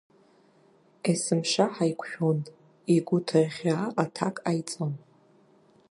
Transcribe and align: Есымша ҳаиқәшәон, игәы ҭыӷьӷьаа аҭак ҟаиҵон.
Есымша 1.11 1.65
ҳаиқәшәон, 1.75 2.39
игәы 2.93 3.17
ҭыӷьӷьаа 3.27 3.87
аҭак 4.03 4.35
ҟаиҵон. 4.43 4.93